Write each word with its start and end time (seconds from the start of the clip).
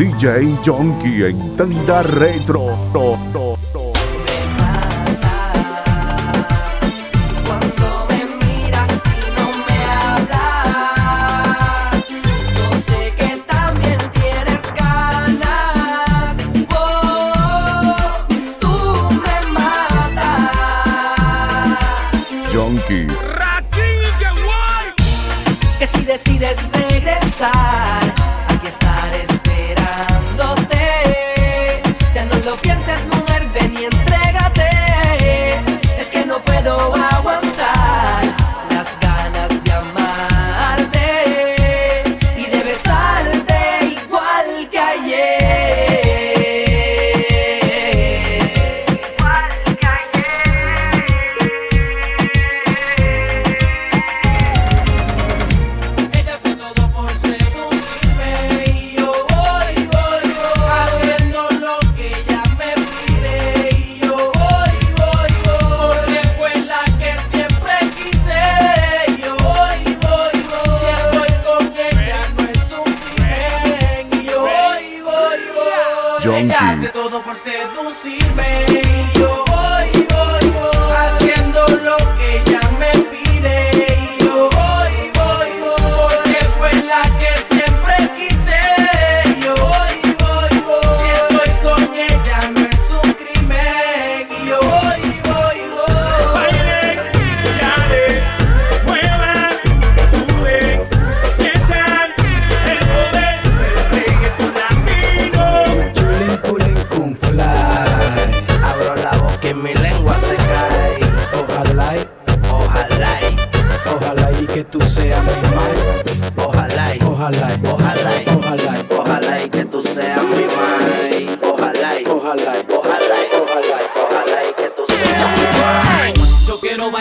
DJ 0.00 0.56
Jonky 0.64 1.24
en 1.24 1.56
Tanda 1.56 2.00
Retro. 2.00 3.49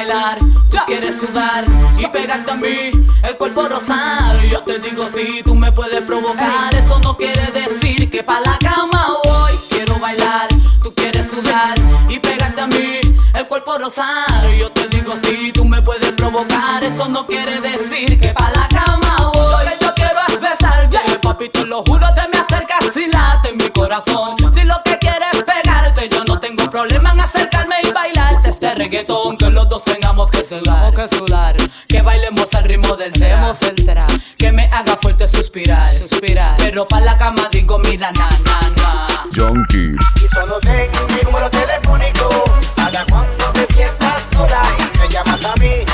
Bailar, 0.09 0.40
tú 0.72 0.78
quieres 0.88 1.20
sudar 1.20 1.66
y 1.97 2.08
pegarte 2.08 2.52
a 2.52 2.56
mí, 2.56 2.92
el 3.24 3.38
cuerpo 3.38 3.68
rosar. 3.68 4.44
Yo 4.46 4.62
te 4.62 4.80
digo 4.80 5.08
si 5.14 5.44
tú 5.44 5.53
me 5.53 5.72
puedes 5.72 6.02
provocar, 6.02 6.74
eso 6.74 7.00
no 7.00 7.16
quiere 7.16 7.52
decir 7.52 8.09
que 8.09 8.24
pa' 8.24 8.40
la 8.40 8.58
cama 8.58 9.18
voy. 9.24 9.53
Quiero 9.70 10.00
bailar, 10.00 10.47
tú 10.81 10.94
quieres 10.96 11.30
sudar 11.30 11.75
y 12.09 12.20
pegarte 12.20 12.62
a 12.62 12.68
mí, 12.68 13.00
el 13.36 13.47
cuerpo 13.47 13.78
rosar. 13.78 14.50
Yo 14.58 14.72
te 14.72 14.88
digo 14.88 15.14
si 15.24 15.52
tú 15.52 15.64
me 15.66 15.81
puedes 15.81 16.12
provocar, 16.14 16.84
eso 16.84 17.08
no 17.08 17.28
quiere 17.28 17.62
decir 17.62 18.20
que 18.20 18.30
pa' 18.30 18.52
la 18.56 18.68
cama 18.68 19.31
voy. 19.34 19.66
Lo 19.66 19.78
que 19.78 19.86
yo 19.86 19.94
quiero 19.94 20.20
es 20.28 20.41
besarte, 20.41 21.20
papi, 21.22 21.50
te 21.50 21.66
lo 21.66 21.84
juro, 21.84 22.08
te 22.16 22.28
me 22.30 22.40
acercas 22.40 22.97
y 22.97 23.08
late 23.12 23.53
mi 23.53 23.70
corazón. 23.70 24.36
Si 24.53 24.64
lo 24.64 24.76
que 24.84 24.97
quieres 24.97 25.34
es 25.34 25.44
pegarte, 25.44 26.09
yo 26.09 26.24
no 26.24 26.40
tengo 26.40 26.70
problema 26.70 27.12
en 27.12 27.20
acercarme 27.20 27.76
y 27.84 27.91
bailarte 27.91 28.50
este 28.50 28.74
reggaetón 28.74 29.38
que 29.84 29.91
los 29.91 29.95
dos 29.95 29.95
tengamos 29.95 30.31
que 30.31 30.44
sudar, 30.44 30.94
que 30.94 31.07
sudar, 31.07 31.56
que 31.88 32.01
bailemos 32.01 32.53
al 32.53 32.63
ritmo 32.63 32.95
del 32.95 33.12
tema, 33.13 33.53
el 33.62 33.85
tra, 33.85 34.07
que 34.38 34.51
me 34.51 34.66
haga 34.66 34.97
fuerte 35.01 35.28
suspirar, 35.28 35.88
suspirar, 35.88 36.57
pero 36.57 36.88
pa 36.88 37.01
la 37.01 37.17
cama 37.17 37.50
digo 37.51 37.78
mira 37.79 38.12
na 38.12 38.29
na 38.45 38.69
na. 38.78 39.07
Jonky, 39.31 39.95
Y 40.16 40.28
solo 40.34 40.59
tengo 40.62 41.07
mi 41.09 41.22
número 41.23 41.50
telefónico. 41.50 42.29
Para 42.75 43.06
cuando 43.06 43.45
te 43.53 43.73
sientas 43.73 44.22
sola 44.34 44.62
y 44.78 45.00
me 45.00 45.07
llamas 45.09 45.45
a 45.45 45.56
mí 45.57 45.88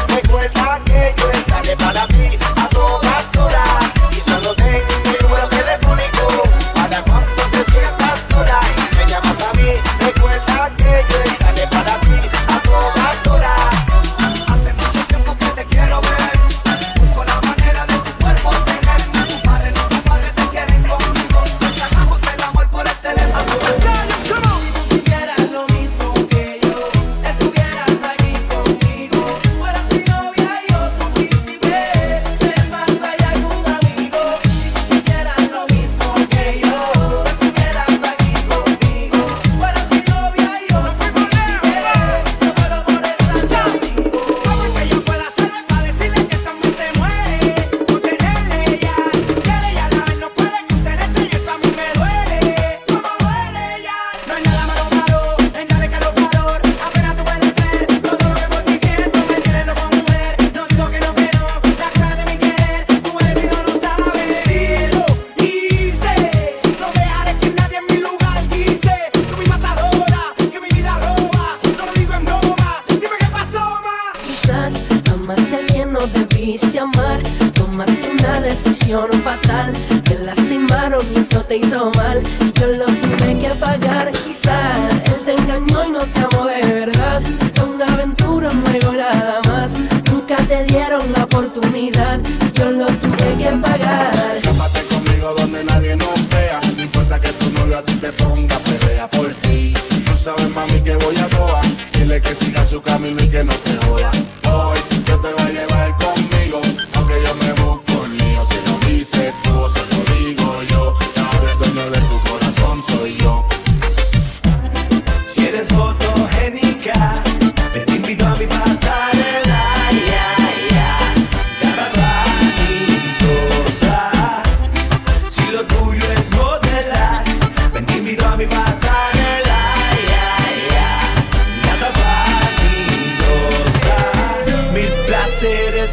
Tomaste 77.75 78.09
una 78.09 78.39
decisión 78.39 79.11
fatal. 79.21 79.73
Te 80.05 80.17
lastimaron 80.19 81.05
y 81.13 81.19
eso 81.19 81.41
te 81.41 81.57
hizo 81.57 81.91
mal. 81.97 82.23
Yo 82.53 82.67
lo 82.67 82.85
tuve 82.85 83.37
que 83.37 83.49
pagar. 83.59 84.13
Quizás 84.13 85.03
él 85.03 85.21
te 85.25 85.33
engañó 85.33 85.85
y 85.85 85.91
no 85.91 85.99
te 85.99 86.19
amó 86.21 86.45
de 86.45 86.61
verdad. 86.61 87.21
Fue 87.53 87.65
una 87.71 87.85
aventura, 87.87 88.47
un 88.47 88.65
juego 88.65 88.93
nada 88.93 89.41
más. 89.47 89.73
Nunca 90.09 90.37
te 90.47 90.63
dieron 90.63 91.01
la 91.11 91.25
oportunidad. 91.25 92.21
Yo 92.53 92.71
lo 92.71 92.85
tuve 92.85 93.43
que 93.43 93.51
pagar. 93.61 94.37
Escápate 94.37 94.81
conmigo 94.85 95.35
donde 95.37 95.65
nadie 95.65 95.97
nos 95.97 96.29
vea. 96.29 96.61
No 96.77 96.81
importa 96.81 97.19
que 97.19 97.33
tu 97.33 97.49
novio 97.59 97.79
a 97.79 97.83
ti 97.83 97.95
te 97.95 98.13
ponga 98.13 98.57
pelea 98.59 99.09
por 99.09 99.33
ti. 99.33 99.73
Tú 100.05 100.17
sabes, 100.17 100.49
mami, 100.51 100.79
que 100.81 100.95
voy 100.95 101.17
a 101.17 101.27
toa. 101.27 101.61
Dile 101.91 102.21
que 102.21 102.35
siga 102.35 102.63
su 102.63 102.81
camino 102.81 103.21
y 103.21 103.27
que 103.27 103.43
no 103.43 103.53
te 103.53 103.85
joda. 103.85 104.11
Hoy 104.49 104.79
yo 105.05 105.19
te 105.19 105.33
voy 105.33 105.41
a 105.41 105.51
llevar 105.51 105.89
conmigo. 105.97 106.04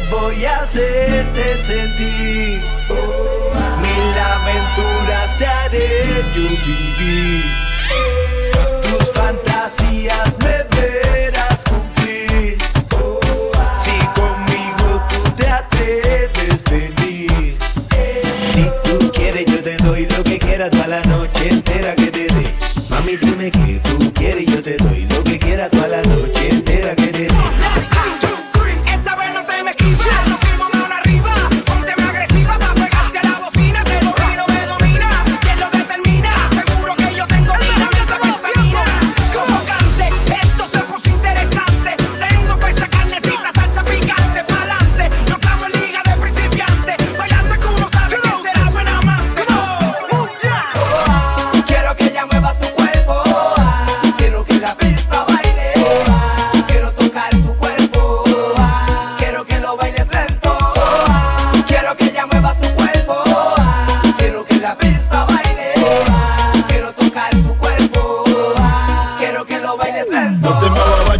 voy 0.09 0.45
a 0.45 0.59
hacerte 0.59 1.57
sentir. 1.59 2.82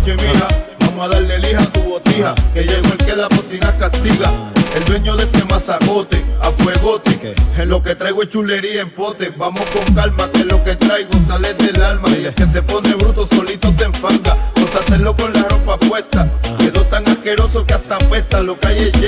de 0.05 0.15
mija. 0.15 0.47
Vamos 0.79 1.05
a 1.05 1.09
darle 1.09 1.39
lija 1.39 1.63
a 1.63 1.71
tu 1.71 1.81
botija, 1.81 2.35
que 2.53 2.63
llegó 2.63 2.87
el 2.87 2.97
que 2.97 3.15
la 3.15 3.27
bocina 3.27 3.71
castiga. 3.77 4.31
El 4.75 4.85
dueño 4.85 5.15
de 5.15 5.23
este 5.23 5.45
mazacote, 5.45 6.23
a 6.41 6.49
fuegote. 6.51 7.35
En 7.57 7.69
lo 7.69 7.81
que 7.81 7.95
traigo 7.95 8.23
es 8.23 8.29
chulería 8.29 8.81
en 8.81 8.89
pote. 8.89 9.31
Vamos 9.37 9.63
con 9.69 9.93
calma, 9.93 10.29
que 10.31 10.45
lo 10.45 10.63
que 10.63 10.75
traigo 10.75 11.11
sale 11.27 11.53
del 11.53 11.81
alma. 11.81 12.09
Y 12.09 12.25
el 12.25 12.33
que 12.33 12.47
se 12.47 12.61
pone 12.61 12.93
bruto 12.95 13.27
solito 13.27 13.71
se 13.77 13.85
enfanga. 13.85 14.35
Vamos 14.55 14.75
a 14.75 14.79
hacerlo 14.79 15.15
con 15.15 15.33
la 15.33 15.43
ropa 15.43 15.77
puesta. 15.77 16.27
Quedó 16.57 16.81
tan 16.85 17.07
asqueroso 17.07 17.65
que 17.65 17.73
hasta 17.73 17.95
apesta 17.95 18.41
lo 18.41 18.59
que 18.59 18.67
hay 18.67 18.91
es 18.93 18.99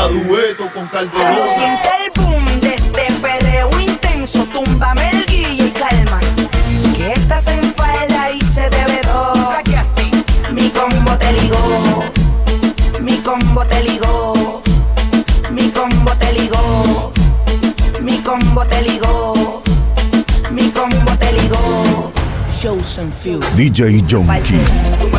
a 0.00 0.08
dueto 0.08 0.70
con 0.72 0.88
Calderón. 0.88 1.48
Siente 1.54 1.88
el 2.04 2.22
boom 2.22 2.60
de 2.60 2.74
este 2.74 3.12
perreo 3.20 3.68
intenso, 3.80 4.44
túmbame 4.46 5.10
el 5.10 5.24
y 5.32 5.70
calma. 5.70 6.20
Que 6.96 7.12
estás 7.12 7.46
en 7.48 7.62
falda 7.74 8.30
y 8.32 8.40
se 8.40 8.68
te 8.70 8.84
ve 8.84 9.00
todo. 9.02 9.50
Mi 10.52 10.70
combo 10.70 11.16
te 11.16 11.32
ligó, 11.32 12.04
mi 13.00 13.16
combo 13.18 13.64
te 13.66 13.82
ligó, 13.84 14.62
mi 15.50 15.70
combo 15.70 16.12
te 16.16 16.32
ligó, 16.32 17.12
mi 18.00 18.18
combo 18.18 18.64
te 18.66 18.82
ligó, 18.82 19.62
mi 20.50 20.70
combo 20.70 21.12
te 21.18 21.32
ligó. 21.32 22.12
Shows 22.60 22.98
and 22.98 23.12
Few. 23.12 23.40
DJ 23.54 24.02
Jonky. 24.08 25.09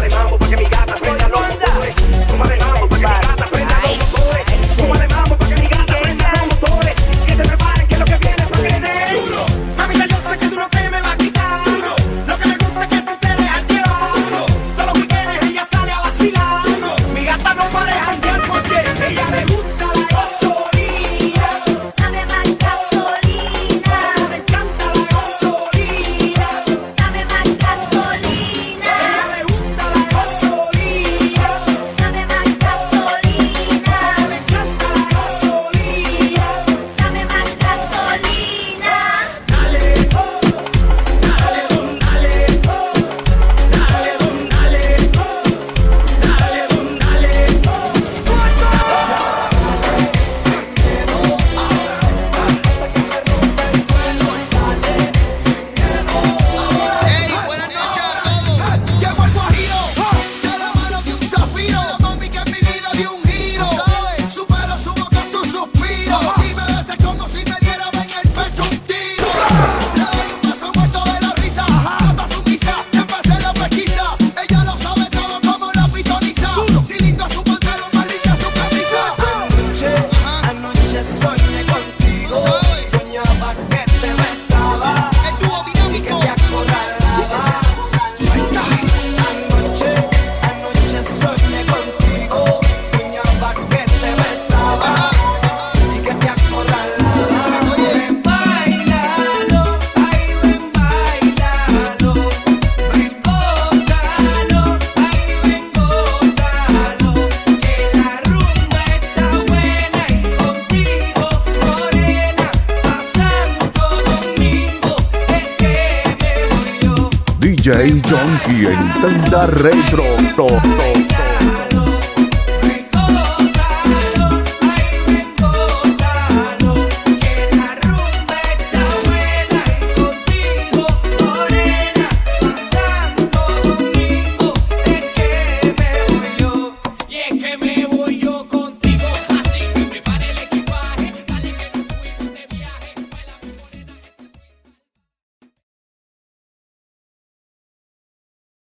DJ 117.61 118.01
Donkey 118.09 118.65
en 118.65 118.91
tanda 119.01 119.45
retro. 119.45 120.03
To, 120.33 120.47
to, 120.47 120.61
to. 121.07 121.30